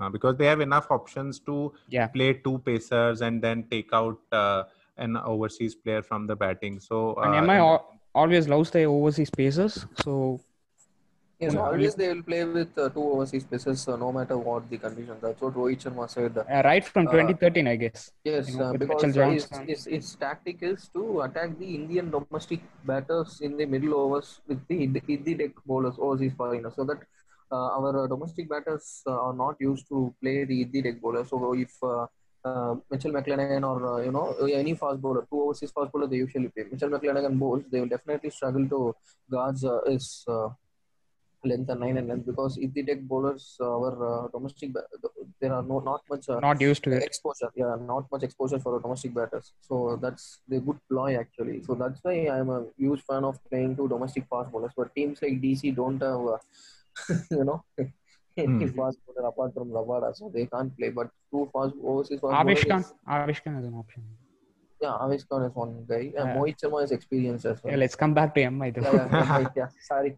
[0.00, 4.18] uh, because they have enough options to Yeah, play two pacers and then take out
[4.32, 4.64] uh,
[4.96, 6.80] an overseas player from the batting.
[6.80, 9.86] So uh, and MI al- always loves the overseas pacers.
[9.94, 10.40] So
[11.42, 14.78] Yes, always they will play with uh, two overseas pacers uh, no matter what the
[14.78, 15.20] conditions.
[15.20, 16.38] That's what Rohit Sharma said.
[16.38, 18.12] uh, right from Uh, 2013, I guess.
[18.24, 22.12] Yes, You know, uh, because uh, his, his, his tactic is to attack the Indian
[22.12, 27.00] domestic batters in the middle overs with the the deck bowlers, overseas foreigners, so that
[27.50, 31.28] uh, our uh, domestic batters uh, are not used to play the the deck bowlers.
[31.34, 32.06] So if uh,
[32.44, 34.26] uh, Mitchell McClenaghan or uh, you know
[34.62, 36.66] any fast bowler, two overseas fast bowler they usually play.
[36.70, 38.80] Mitchell McClenaghan bowls, they will definitely struggle to
[39.36, 40.48] guard uh, his uh,
[41.44, 44.70] length and nine and length because if the deck bowlers, our uh, domestic,
[45.40, 46.28] there are no not much.
[46.28, 47.02] Uh, Not used to it.
[47.02, 51.74] exposure yeah not much exposure for domestic batters so that's the good ploy actually so
[51.82, 55.36] that's why i'm a huge fan of playing two domestic fast bowlers but teams like
[55.44, 56.38] dc don't have uh,
[57.38, 57.58] you know
[58.36, 58.76] any Hmm.
[58.78, 62.64] fast bowler apart from Rabada, so they can't play but two fast overseas fast bowlers
[62.64, 64.02] Khan, is- Avesh Khan is an option.
[64.84, 66.34] Yeah Avesh Khan is one guy and Yeah.
[66.36, 68.82] Mohit Sharma is experienced as well Yeah, let's come back to MI though.
[68.82, 70.12] yeah, yeah, yeah, yeah, sorry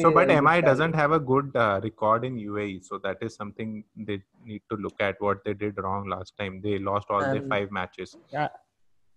[0.00, 3.34] So, but Yeah, MI doesn't have a good uh, record in UAE, so that is
[3.40, 5.20] something they need to look at.
[5.26, 8.16] What they did wrong last time, they lost all their five matches.
[8.32, 8.48] Yeah,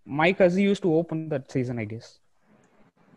[0.06, 2.20] Mike Hussey used to open that season, I guess.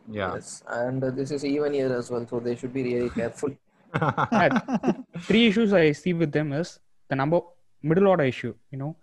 [0.09, 3.11] Yeah, yes and uh, this is even year as well so they should be really
[3.11, 3.51] careful
[5.29, 7.41] three issues I see with them is the number
[7.83, 8.55] middle order issue.
[8.71, 8.97] You know,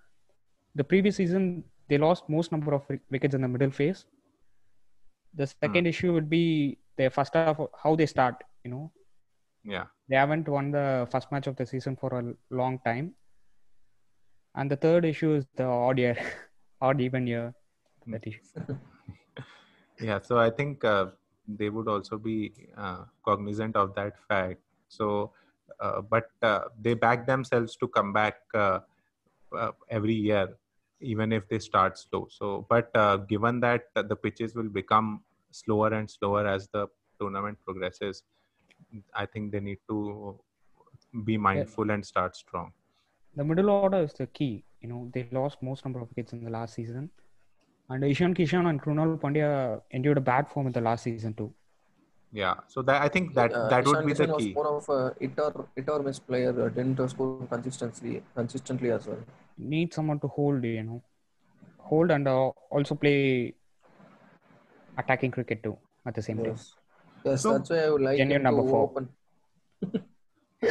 [0.75, 4.05] the previous season they lost most number of wickets in the middle phase.
[5.35, 8.43] The second issue would be their first half, how they start.
[8.63, 8.91] You know,
[9.63, 13.13] yeah, they haven't won the first match of the season for a long time.
[14.55, 16.17] And the third issue is the odd year,
[16.81, 17.53] odd even year.
[18.07, 18.41] That issue.
[19.99, 21.07] yeah, so I think uh,
[21.47, 24.61] they would also be uh, cognizant of that fact.
[24.89, 25.31] So,
[25.79, 28.79] uh, but uh, they back themselves to come back uh,
[29.57, 30.49] uh, every year,
[31.03, 32.27] even if they start slow.
[32.29, 32.91] So, but
[33.27, 36.87] given that the pitches will become slower and slower as the
[37.19, 38.23] tournament progresses,
[39.13, 40.39] I think they need to
[41.23, 41.93] be mindful yeah.
[41.93, 42.71] and start strong.
[43.35, 44.63] The middle order is the key.
[44.81, 47.09] You know, they lost most number of wickets in the last season.
[47.89, 51.53] And Ishan Kishan and Krunal Pandya endured a bad form in the last season too.
[52.31, 54.53] Yeah, so that I think that uh, that would be the key.
[54.53, 56.49] Was more of a hit or hit or miss player.
[56.49, 59.19] Uh, didn't score consistently consistently as well.
[59.57, 61.03] Need someone to hold, you know,
[61.77, 63.53] hold and uh, also play
[64.97, 66.45] attacking cricket too at the same yes.
[66.45, 66.57] time.
[67.25, 68.83] Yes, so, that's why I would like genuine number four.
[68.83, 69.09] Open.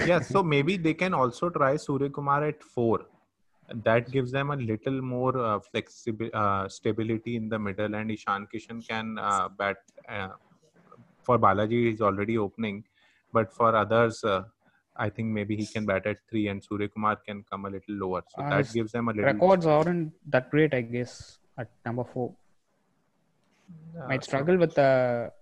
[0.06, 3.06] yes, so maybe they can also try Surya Kumar at four.
[3.72, 8.48] That gives them a little more uh, flexible uh, stability in the middle, and Ishan
[8.52, 9.76] Kishan can uh, bat.
[10.08, 10.28] Uh,
[11.22, 12.84] for Balaji, he's already opening,
[13.32, 14.42] but for others, uh,
[14.96, 17.94] I think maybe he can bat at three, and Surya Kumar can come a little
[17.94, 18.22] lower.
[18.28, 19.24] So that gives them a little.
[19.24, 22.34] Records aren't that great, I guess, at number four.
[24.08, 25.32] Might struggle so, with the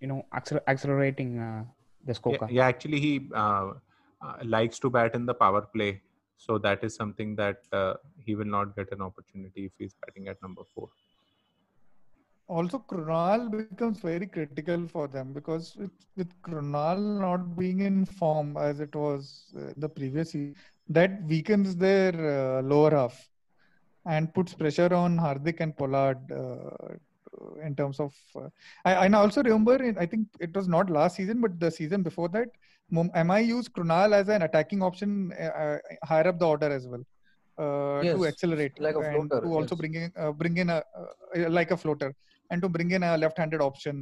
[0.00, 0.24] you know
[0.66, 1.64] accelerating uh,
[2.04, 2.36] the score.
[2.40, 3.72] Yeah, yeah, actually, he uh,
[4.20, 6.02] uh, likes to bat in the power play,
[6.36, 10.28] so that is something that uh, he will not get an opportunity if he's batting
[10.28, 10.88] at number four.
[12.56, 18.58] Also, Krunal becomes very critical for them because with, with Krunal not being in form
[18.58, 20.52] as it was uh, the previous year,
[20.88, 23.16] that weakens their uh, lower half
[24.04, 26.94] and puts pressure on Hardik and Pollard uh,
[27.64, 28.48] in terms of uh,
[28.84, 32.02] I, I also remember in, I think it was not last season but the season
[32.02, 32.48] before that
[32.90, 37.04] MI used Krunal as an attacking option uh, uh, higher up the order as well
[37.58, 39.80] uh, yes, to accelerate like a floater, to also yes.
[39.80, 42.14] bring in uh, bring in a uh, like a floater
[42.52, 43.96] and to bring in a left-handed option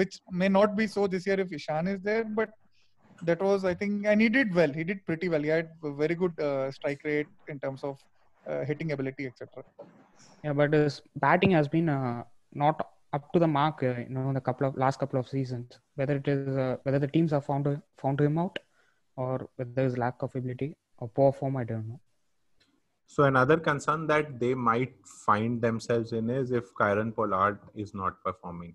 [0.00, 2.50] which may not be so this year if Ishan is there but
[3.28, 5.70] that was I think and he did well he did pretty well he had
[6.04, 6.34] very good
[6.78, 7.98] strike rate in terms of
[8.70, 9.64] hitting ability etc
[10.44, 11.90] yeah but his batting has been
[12.64, 15.28] not up to the mark, uh, you know, in the couple of last couple of
[15.28, 15.78] seasons.
[15.96, 18.58] Whether it is uh, whether the teams have found found him out,
[19.16, 22.00] or whether there is lack of ability or poor form, I don't know.
[23.14, 24.94] So another concern that they might
[25.26, 28.74] find themselves in is if Kieron Pollard is not performing.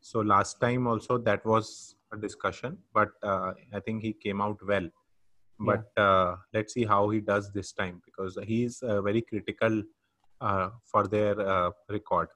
[0.00, 4.58] So last time also that was a discussion, but uh, I think he came out
[4.66, 4.88] well.
[5.58, 6.04] But yeah.
[6.04, 9.82] uh, let's see how he does this time because he's uh, very critical
[10.40, 12.28] uh, for their uh, record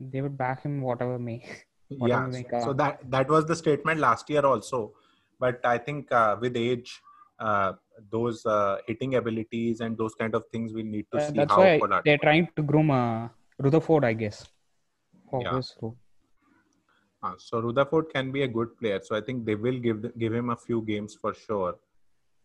[0.00, 1.44] they would back him whatever may.
[1.88, 4.94] Whatever yeah, may so that that was the statement last year also,
[5.38, 7.00] but I think uh, with age,
[7.38, 7.74] uh,
[8.10, 11.62] those uh, hitting abilities and those kind of things we need to see that's how
[11.62, 13.28] why Pollard they're trying to groom uh,
[13.58, 14.46] Rutherford, I guess.
[15.32, 15.60] Yeah.
[17.22, 19.00] Uh, so Rutherford can be a good player.
[19.02, 21.76] So I think they will give give him a few games for sure.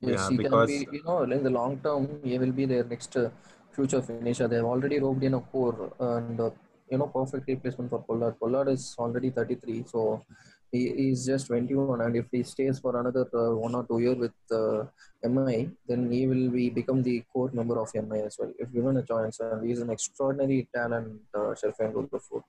[0.01, 2.65] Yes, yeah, he because can be, you know, in the long term, he will be
[2.65, 3.29] their next uh,
[3.71, 4.47] future finisher.
[4.47, 6.51] They have already roped in a core and uh,
[6.89, 8.39] you know perfect replacement for Pollard.
[8.39, 10.23] Pollard is already 33, so
[10.71, 14.17] he is just 21, and if he stays for another uh, one or two years
[14.17, 14.85] with uh,
[15.23, 18.51] MI, then he will be become the core member of MI as well.
[18.57, 22.43] If given a chance, and he is an extraordinary talent, uh, Sherfane Rutherford.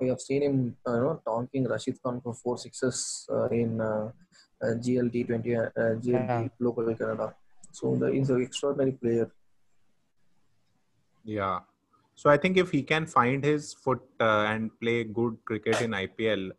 [0.00, 3.80] We have seen him, uh, you know, tonking Rashid Khan for four sixes uh, in
[3.80, 4.10] uh,
[4.62, 6.48] uh, GLT 20, uh, GLT yeah.
[6.58, 7.34] local Canada.
[7.72, 9.30] So the, he's an extraordinary player.
[11.24, 11.60] Yeah,
[12.16, 15.90] so I think if he can find his foot uh, and play good cricket in
[15.90, 16.50] IPL,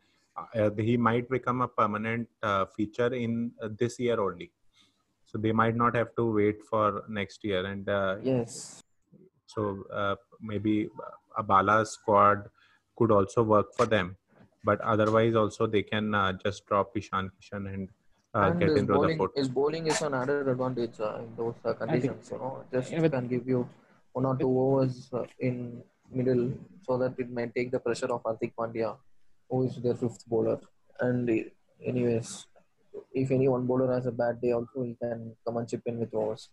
[0.55, 4.51] uh, he might become a permanent uh, feature in uh, this year only.
[5.25, 7.65] So they might not have to wait for next year.
[7.65, 8.83] And uh, yes,
[9.45, 10.89] so uh, maybe
[11.37, 12.49] a Bala squad
[12.95, 14.15] could also work for them.
[14.63, 17.89] But otherwise, also they can just drop Ishan Kishan and
[18.33, 19.31] and get into bowling, the foot.
[19.35, 22.29] His bowling is an added advantage in those conditions.
[22.31, 23.67] You know, just yeah, can give you
[24.13, 26.51] one or two overs uh, in middle
[26.85, 28.97] so that it might take the pressure off Hardik Pandya,
[29.49, 30.59] who is their fifth bowler.
[30.99, 31.29] And
[31.85, 32.45] anyways,
[33.13, 35.99] if any one bowler has a bad day, also he can come and chip in
[35.99, 36.49] with overs.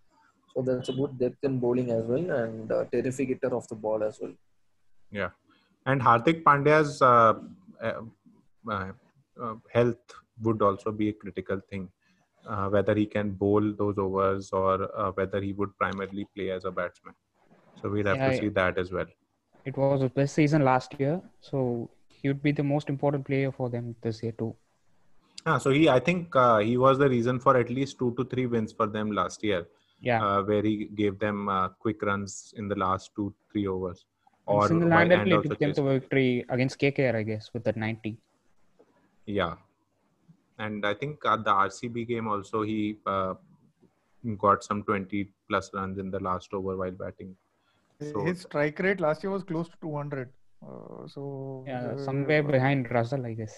[0.54, 3.74] So that's a good depth in bowling as well, and uh, terrific hitter of the
[3.74, 4.32] ball as well.
[5.10, 5.30] Yeah,
[5.86, 7.34] and Hardik Pandya's uh,
[7.82, 8.02] uh,
[8.70, 8.92] uh,
[9.72, 11.90] health would also be a critical thing.
[12.46, 16.64] uh, whether he can bowl those overs or uh, whether he would primarily play as
[16.64, 17.14] a batsman.
[17.76, 19.06] So we'll have Yeah, to see that as well.
[19.64, 21.90] It was his best season last year, so
[22.24, 24.56] he would be the most important player for them this year too.
[25.44, 28.24] Ah, so he, I think uh, he was the reason for at least two to
[28.24, 29.66] three wins for them last year,
[30.00, 34.00] Yeah, uh, where he gave them uh, quick runs in the last two three overs.
[34.46, 37.64] and Or while- single-handedly and also took them to victory against KKR, I guess, with
[37.64, 38.16] that 90.
[39.26, 39.54] Yeah,
[40.58, 42.78] and I think at the RCB game also he
[43.14, 43.34] uh,
[44.46, 47.36] got some twenty plus runs in the last over while batting.
[48.00, 50.30] So- His strike rate last year was close to 200.
[50.68, 53.54] Uh, so Yeah, uh, somewhere behind Russell, I guess.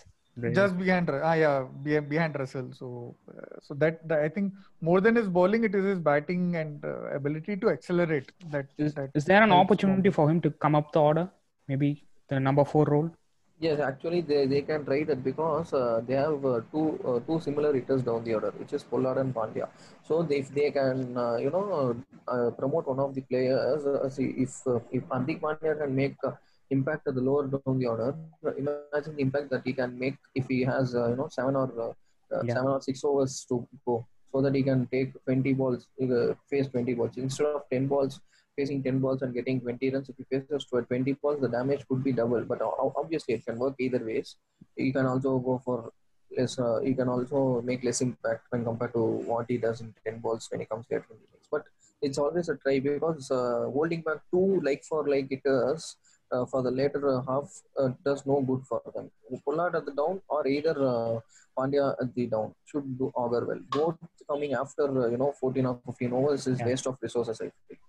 [0.57, 2.69] just behind Ru- ah yeah behind, behind Russell.
[2.81, 2.88] So
[3.33, 4.53] uh, so that, that I think
[4.88, 8.33] more than his bowling, it is his batting and uh, ability to accelerate.
[8.55, 11.29] That Is, that is there an opportunity for him to come up the order?
[11.69, 11.90] Maybe
[12.29, 13.11] the number four role?
[13.59, 17.40] Yes, actually they, they can try that because uh, they have uh, two uh, two
[17.40, 19.69] similar hitters down the order, which is Pollard and Pandya.
[20.09, 21.97] So they, if they can uh, you know
[22.29, 26.16] uh, promote one of the players, uh, see if uh, if Hardik Pandya can make
[26.23, 26.33] uh,
[26.70, 28.14] impact at the lower down the order,
[28.46, 31.57] uh, imagine the impact that he can make if he has uh, you know seven
[31.57, 31.92] or uh,
[32.35, 32.55] uh, Yeah.
[32.55, 36.68] seven or six overs to go, so that he can take 20 balls, uh, face
[36.68, 38.20] 20 balls instead of 10 balls
[38.57, 40.09] facing 10 balls and getting 20 runs.
[40.09, 42.42] If he faces 20 balls, the damage could be double.
[42.42, 42.61] But
[42.96, 44.37] obviously, it can work either ways.
[44.76, 45.92] You can also go for
[46.37, 46.59] less.
[46.59, 49.02] Uh, you can also make less impact when compared to
[49.33, 51.48] what he does in 10 balls when he comes to 20 balls.
[51.50, 51.64] But
[52.00, 56.15] it's always a try because uh, holding back two like for like hitters uh,
[56.50, 59.10] for the later uh, half uh, does no good for them.
[59.44, 61.20] Pollard at the down or either uh,
[61.58, 63.60] Pandya at the down should do augur well.
[63.70, 63.96] Both
[64.28, 66.66] coming after uh, you know 14 or 15 overs is Yeah.
[66.66, 67.40] waste of resources.
[67.40, 67.80] I think.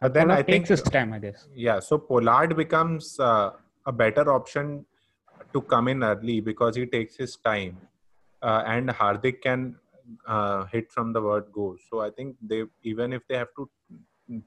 [0.00, 1.48] But then Pollard I think takes his time, I guess.
[1.54, 3.50] yeah, so Pollard becomes uh,
[3.86, 4.84] a better option
[5.54, 7.78] to come in early because he takes his time,
[8.42, 9.76] uh, and Hardik can
[10.26, 11.76] uh, hit from the word go.
[11.90, 13.70] So I think they even if they have to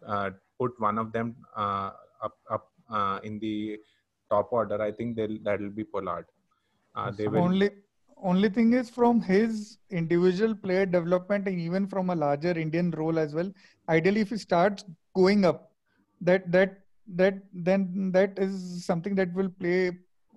[0.05, 3.77] uh, put one of them uh, up up uh, in the
[4.29, 6.25] top order, I think they'll that'll be Pollard.
[6.95, 7.39] Uh, they will.
[7.39, 7.71] only
[8.21, 13.17] only thing is from his individual player development and even from a larger Indian role
[13.17, 13.51] as well.
[13.87, 14.83] Ideally, if he starts
[15.15, 15.71] going up,
[16.21, 16.79] that that
[17.15, 19.91] that then that is something that will play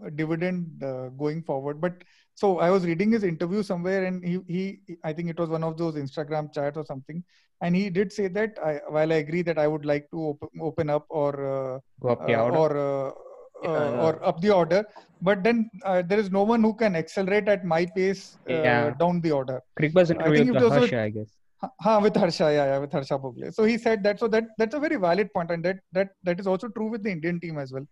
[0.05, 1.81] a dividend uh, going forward.
[1.81, 2.05] But
[2.43, 4.63] so I was reading his interview somewhere, and he he
[5.11, 7.19] I think it was one of those Instagram chats or something,
[7.67, 10.49] and he did say that I, while I agree that I would like to open,
[10.71, 11.75] open up or uh,
[12.07, 12.59] Go up the uh, order.
[12.65, 14.05] or uh, uh, Yeah.
[14.05, 14.79] or up the order
[15.27, 15.59] but then
[15.91, 18.87] uh, there is no one who can accelerate at my pace uh, Yeah.
[19.03, 21.31] down the order Cricbuzz I interview think with it the was with- Harsha, I guess.
[21.65, 23.53] Ha- ha, with harsha yeah, yeah with harsha Bhogle.
[23.59, 26.41] so he said that so that that's a very valid point and that that that
[26.45, 27.87] is also true with the indian team as well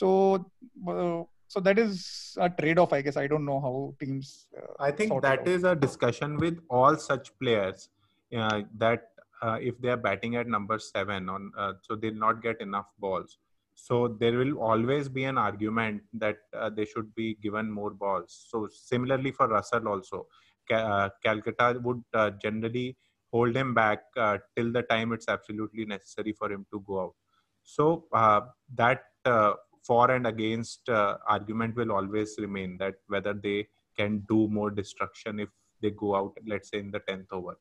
[0.00, 0.08] so
[0.94, 4.74] uh, so that is a trade off i guess i don't know how teams uh,
[4.78, 7.88] I think that is a discussion with all such players
[8.36, 9.10] uh, that
[9.42, 12.86] uh, if they are batting at number seven on, uh, so they'll not get enough
[12.98, 13.38] balls.
[13.74, 18.46] So there will always be an argument that uh, they should be given more balls.
[18.48, 20.28] So similarly for Russell also,
[20.70, 22.96] Ca- uh, Calcutta would uh, generally
[23.32, 27.14] hold him back uh, till the time it's absolutely necessary for him to go out.
[27.64, 28.42] So uh,
[28.74, 29.54] that uh,
[29.86, 35.40] for and against uh, argument will always remain that whether they can do more destruction
[35.40, 35.48] if
[35.82, 37.58] they go out, let's say in the 10th over.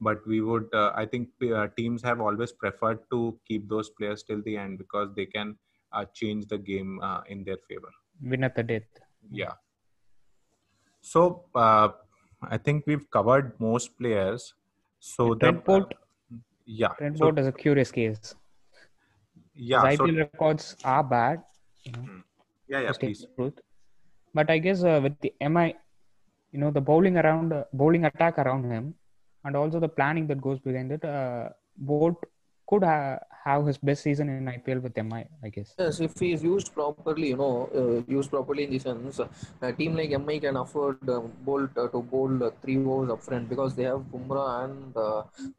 [0.00, 4.24] But we would, uh, I think uh, teams have always preferred to keep those players
[4.24, 5.56] till the end because they can
[5.92, 7.90] uh, change the game uh, in their favor.
[8.20, 8.82] Win at the death.
[9.30, 9.52] Yeah.
[11.00, 11.90] So uh,
[12.42, 14.54] I think we've covered most players.
[14.98, 15.92] So the, Trent Boult,
[16.66, 18.34] yeah, Trent so, Boult is a curious case.
[19.54, 21.42] Yeah, His so, IPL records are bad.
[21.84, 22.08] You know,
[22.68, 23.26] yeah, yeah, please.
[23.36, 23.58] truth.
[24.32, 25.74] But I guess uh, with the MI,
[26.52, 28.94] you know, the bowling around, uh, bowling attack around him,
[29.44, 31.50] and also the planning that goes behind it, uh,
[31.84, 32.16] Boult
[32.66, 35.74] could ha- have his best season in IPL with MI, I guess.
[35.78, 39.20] Yes, if he is used properly, you know, uh, used properly in the sense,
[39.60, 43.22] a team like MI can afford uh, Boult uh, to bowl uh, three overs up
[43.22, 44.94] front because they have Bumrah and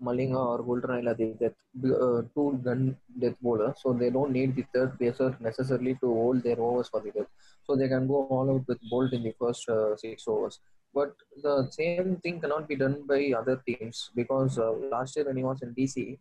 [0.03, 1.53] Malinga or Coulter-Nile the death,
[1.85, 3.75] uh, two gun death bowlers.
[3.83, 7.27] So they don't need the third pacer necessarily to hold their overs for the death.
[7.63, 10.59] So they can go all out with Boult in the first six overs.
[10.95, 11.13] But
[11.43, 15.43] the same thing cannot be done by other teams because uh, last year when he
[15.43, 16.17] was in DC,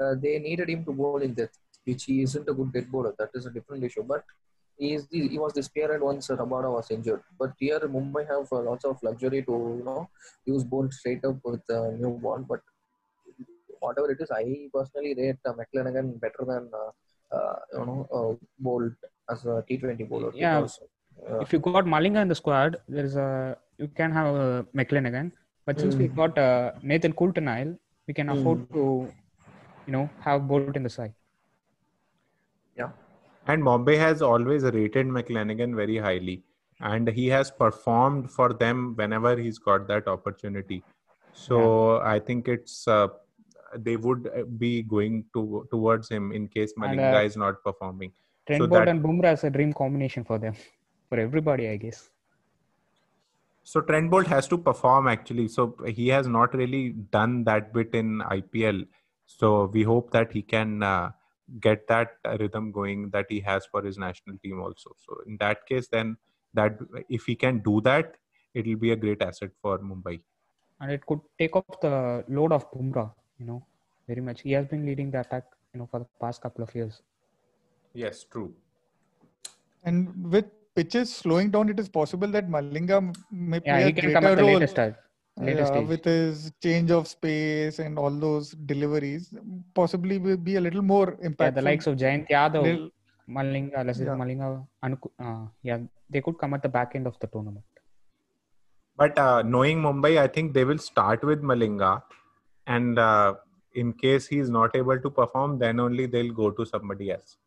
[0.00, 3.14] uh, they needed him to bowl in death which he isn't a good dead bowler.
[3.18, 4.02] That is a different issue.
[4.02, 4.24] But
[4.78, 7.22] he is the, he was the spearhead once Rabada was injured.
[7.38, 10.08] But here Mumbai have uh, lots of luxury to you know
[10.46, 12.38] use Boult straight up with uh, new ball.
[12.48, 12.60] But
[13.80, 18.46] whatever it is, I personally rate uh, McClenaghan better than uh, uh, you know uh,
[18.62, 18.94] Boult
[19.30, 20.32] as a T20 bowler.
[20.34, 20.60] Yeah.
[20.60, 20.80] Because,
[21.30, 24.62] uh, If you got Malinga in the squad, there is a you can have uh,
[24.74, 25.32] McClenaghan.
[25.66, 26.16] But since we Mm.
[26.16, 27.74] got uh, Nathan Coulter-Nile,
[28.06, 28.72] we can afford Mm.
[28.74, 29.12] to,
[29.86, 31.14] you know, have Boult in the side.
[32.76, 32.90] Yeah.
[33.46, 36.42] And Bombay has always rated McClenaghan very highly,
[36.80, 40.82] and he has performed for them whenever he's got that opportunity.
[41.32, 43.08] So I think it's uh,
[43.76, 47.62] they would uh, be going to towards him in case And, Malinga uh, is not
[47.64, 48.12] performing.
[48.46, 50.54] Trent So Boult that- and Bumrah is a dream combination for them,
[51.08, 52.10] for everybody, I guess.
[53.62, 55.48] So Trent Boult has to perform actually.
[55.48, 58.86] So he has not really done that bit in IPL.
[59.26, 61.10] So we hope that he can uh,
[61.60, 64.90] get that uh, rhythm going that he has for his national team also.
[64.98, 66.16] So in that case, then
[66.54, 68.14] that if he can do that,
[68.54, 70.20] it will be a great asset for Mumbai.
[70.80, 73.66] And it could take off the load of Bumrah, you know,
[74.06, 74.42] very much.
[74.42, 77.02] He has been leading the attack, you know, for the past couple of years.
[77.94, 78.54] Yes, true.
[79.84, 83.88] And with pitches slowing down, it is possible that Malinga m- may Yeah, play he
[83.88, 84.94] a can come greater at the role latest stage.
[84.94, 85.03] Later
[85.42, 85.88] yeah, stage.
[85.88, 89.32] with his change of space and all those deliveries.
[89.74, 91.40] Possibly will be a little more impactful.
[91.40, 92.90] Yeah, the likes of Jayant Yadav, Lil-
[93.28, 94.14] Malinga, Lasith Yeah.
[94.14, 95.78] Malinga, Anukul, uh, yeah,
[96.08, 97.64] they could come at the back end of the tournament.
[98.96, 102.02] But uh, knowing Mumbai, I think they will start with Malinga,
[102.66, 103.34] and uh,
[103.72, 107.38] in case he is not able to perform, then only they'll go to somebody else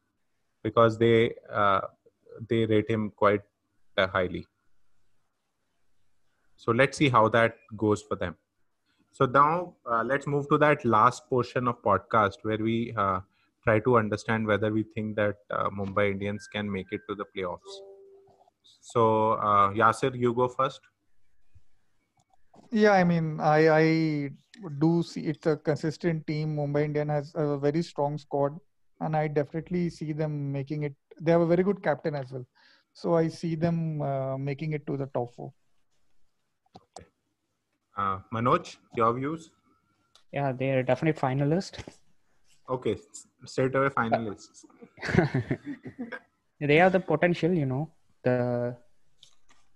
[0.61, 1.81] because they uh,
[2.49, 3.41] they rate him quite
[3.97, 4.45] uh, highly.
[6.57, 8.35] So let's see how that goes for them.
[9.11, 13.21] So now uh, let's move to that last portion of podcast where we uh,
[13.63, 17.25] try to understand whether we think that uh, Mumbai Indians can make it to the
[17.35, 17.73] playoffs.
[18.81, 20.81] So uh, Yasir, you go first.
[22.71, 24.29] Yeah, I mean, I I
[24.79, 26.55] do see it's a consistent team.
[26.57, 28.57] Mumbai Indian has a very strong squad,
[28.99, 30.95] and I definitely see them making it.
[31.21, 32.45] They have a very good captain as well,
[32.93, 35.53] so I see them uh, making it to the top four.
[37.97, 39.49] Uh, Manoj, your views?
[40.31, 41.79] Yeah, they are a definite finalist.
[42.69, 42.97] Okay,
[43.45, 44.65] straight away finalists.
[46.59, 47.89] they have the potential, you know.
[48.23, 48.75] The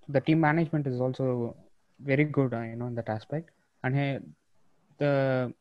[0.10, 1.56] the team management is also
[2.00, 3.50] very good, uh, you know, in that aspect.
[3.84, 4.20] And hey,
[5.00, 5.54] the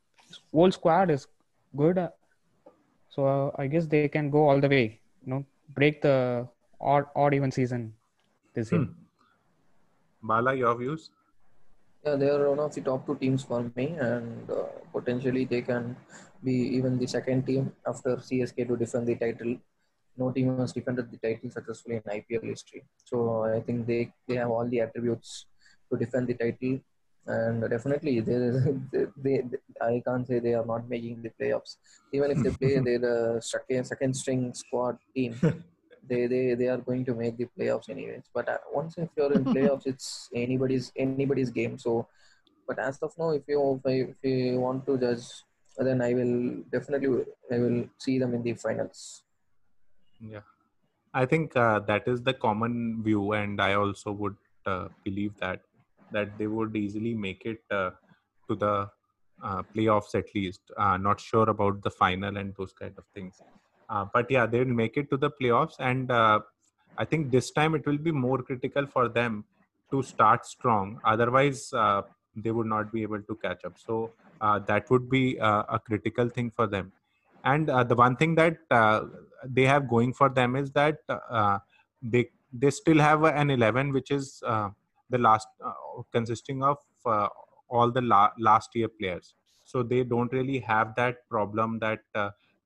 [0.53, 1.27] whole squad is
[1.77, 2.09] good.
[3.09, 5.45] So uh, I guess they can go all the way, you know,
[5.75, 6.49] break the
[6.81, 7.95] odd odd even season
[8.55, 8.83] this year.
[8.83, 8.93] Hmm.
[10.23, 11.11] Bala, your views?
[12.05, 15.61] Yeah, they are one of the top two teams for me, and uh, potentially they
[15.61, 15.97] can
[16.43, 19.57] be even the second team after CSK to defend the title.
[20.17, 24.37] No team has defended the title successfully in IPL history, so I think they they
[24.37, 25.45] have all the attributes
[25.91, 26.81] to defend the title,
[27.27, 28.39] and definitely they
[28.93, 29.43] they, they,
[29.83, 31.77] I can't say they are not making the playoffs.
[32.15, 35.37] Even if they play their uh, second second string squad team,
[36.11, 38.25] they, they they are going to make the playoffs anyways.
[38.35, 41.79] But uh, once if you're in playoffs, it's anybody's anybody's game.
[41.79, 42.09] So,
[42.67, 45.27] but as of now, if you if, you want to judge,
[45.79, 49.23] then I will definitely I will see them in the finals.
[50.21, 50.47] Yeah.
[51.13, 54.37] I think uh, that is the common view, and I also would
[54.67, 55.63] uh, believe that
[56.13, 57.91] that they would easily make it uh,
[58.49, 58.91] to the
[59.43, 60.61] uh, playoffs at least.
[60.77, 63.41] Uh, not sure about the final and those kind of things,
[63.91, 66.41] uh, but yeah, they will make it to the playoffs, and uh,
[66.97, 69.45] I think this time it will be more critical for them
[69.91, 71.01] to start strong.
[71.05, 72.03] Otherwise, uh,
[72.37, 73.79] they would not be able to catch up.
[73.79, 76.93] So uh, that would be uh, a critical thing for them.
[77.43, 78.59] And uh, the one thing that
[79.45, 80.99] they have going for them is that
[82.03, 85.49] they they still have an 11 which is the last
[86.13, 86.79] consisting of
[87.69, 89.35] all the la- last year players
[89.65, 92.01] so they don't really have that problem that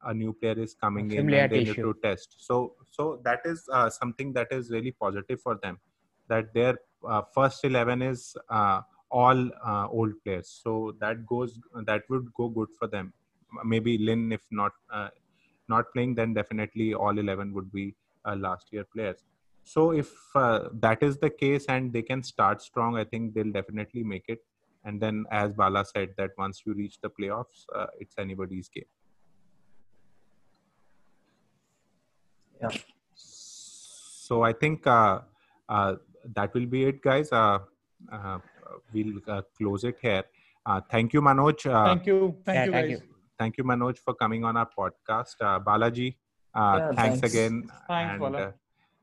[0.06, 3.68] a new player is coming in and they need to test so so that is
[3.72, 5.78] uh, something that is really positive for them
[6.28, 6.76] that their
[7.08, 8.80] uh, first 11 is uh,
[9.10, 13.12] all uh, old players so that goes that would go good for them
[13.64, 15.08] maybe lynn if not uh,
[15.68, 17.94] not playing, then definitely all 11 would be
[18.24, 19.24] uh, last year players.
[19.62, 23.52] So if uh, that is the case and they can start strong, I think they'll
[23.52, 24.40] definitely make it.
[24.84, 28.84] And then, as Bala said, that once you reach the playoffs, uh, it's anybody's game.
[32.60, 32.70] Yeah.
[33.14, 35.20] So I think uh,
[35.68, 35.94] uh,
[36.34, 37.30] that will be it, guys.
[37.32, 37.58] Uh,
[38.10, 38.38] uh,
[38.92, 40.24] we'll uh, close it here.
[40.66, 41.66] Uh, thank you, Manoj.
[41.70, 43.00] Uh, Thank you, thank Yeah, you thank guys.
[43.00, 43.02] you.
[43.38, 46.04] thank you manoj for coming on our podcast uh, balaji
[46.54, 47.22] uh, Yeah, thanks, thanks.
[47.30, 47.54] again
[47.88, 48.38] Thanks, Bala.
[48.42, 48.52] uh,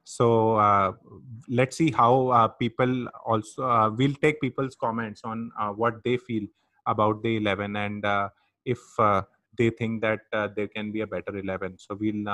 [0.06, 0.28] so
[0.68, 0.93] uh,
[1.60, 2.93] let's see how uh, people
[3.32, 6.45] also uh, we'll take people's comments on uh, what they feel
[6.93, 8.30] about the 11 and uh,
[8.66, 9.22] if uh,
[9.58, 12.26] they think that uh, there can be a better 11 so we'll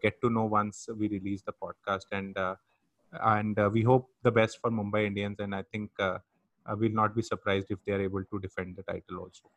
[0.00, 2.54] get to know once we release the podcast and uh,
[3.34, 6.18] and uh, we hope the best for mumbai indians and i think uh,
[6.66, 9.50] uh, we'll not be surprised if they are able to defend the title also.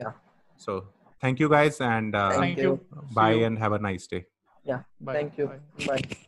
[0.00, 0.12] Yeah.
[0.56, 0.88] So
[1.20, 2.62] thank you guys and uh, Thank Thank you.
[2.62, 3.02] you.
[3.14, 3.44] bye you.
[3.44, 4.26] and have a nice day.
[5.00, 5.14] Bye.
[5.14, 5.46] Thank you.
[5.46, 5.86] Bye.
[5.86, 6.18] Bye.